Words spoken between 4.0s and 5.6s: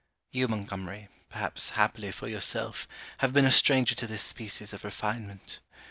this species of refinement.